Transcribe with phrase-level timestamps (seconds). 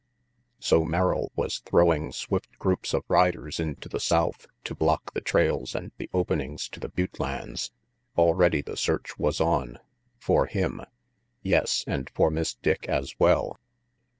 [0.57, 5.75] So Merrill was throwing swift groups of riders into the south, to block the trails
[5.75, 7.71] and the openings to the butte lands.
[8.17, 9.77] Already the search was on
[10.17, 10.81] for him
[11.43, 13.59] yes, and for Miss Dick as well!